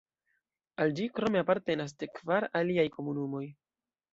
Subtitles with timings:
[0.85, 3.45] Al ĝi krome apartenas dek-kvar aliaj komunumoj.